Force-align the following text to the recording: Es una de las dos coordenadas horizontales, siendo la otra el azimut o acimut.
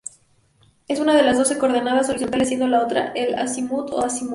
Es 0.87 0.99
una 0.99 1.13
de 1.13 1.21
las 1.21 1.37
dos 1.37 1.51
coordenadas 1.59 2.09
horizontales, 2.09 2.47
siendo 2.47 2.65
la 2.67 2.81
otra 2.83 3.11
el 3.13 3.35
azimut 3.35 3.91
o 3.91 4.03
acimut. 4.03 4.29